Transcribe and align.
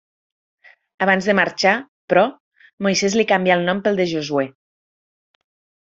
Abans 1.05 1.27
de 1.31 1.35
marxar, 1.41 1.75
però, 2.13 2.25
Moisès 2.87 3.21
li 3.21 3.29
canvià 3.35 3.61
el 3.61 3.71
nom 3.71 3.87
pel 3.89 4.05
de 4.05 4.11
Josuè. 4.17 4.51